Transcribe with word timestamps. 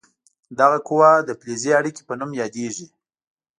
دغه 0.59 0.77
قوه 0.87 1.11
د 1.27 1.29
فلزي 1.39 1.71
اړیکې 1.79 2.01
په 2.07 2.13
نوم 2.19 2.31
یادیږي. 2.41 2.87